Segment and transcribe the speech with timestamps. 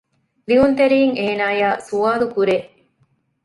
[0.47, 2.57] ލިޔުންތެރީން އޭނާއާ ސުވާލުކުރޭ